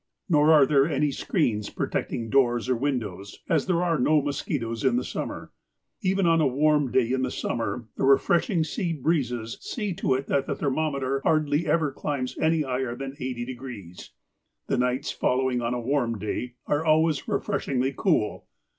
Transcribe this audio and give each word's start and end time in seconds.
Nor 0.27 0.51
are 0.51 0.65
there 0.65 0.87
any 0.87 1.11
screens 1.11 1.69
protecting 1.69 2.31
doors 2.31 2.67
or 2.67 2.75
windows, 2.75 3.37
as 3.47 3.67
there 3.67 3.83
are 3.83 3.99
no 3.99 4.19
mosquitoes 4.19 4.83
in 4.83 4.95
the 4.95 5.03
summer. 5.03 5.51
Even 6.01 6.25
on 6.25 6.41
a 6.41 6.47
warm 6.47 6.89
day 6.91 7.11
in 7.11 7.21
the 7.21 7.29
summer 7.29 7.87
the 7.97 8.03
refreshing 8.03 8.63
sea 8.63 8.93
breezes 8.93 9.59
see 9.61 9.93
to 9.93 10.15
it 10.15 10.25
that 10.25 10.47
the 10.47 10.55
thermometer 10.55 11.19
hardly 11.23 11.67
ever 11.67 11.91
climbs 11.91 12.35
any 12.39 12.63
higher 12.63 12.95
than 12.95 13.15
eighty 13.19 13.45
degrees. 13.45 14.09
The 14.65 14.79
nights, 14.79 15.11
following 15.11 15.61
on 15.61 15.75
a 15.75 15.79
warm 15.79 16.17
day, 16.17 16.55
are 16.65 16.83
always 16.83 17.27
refreshingly 17.27 17.93
cool. 17.95 18.47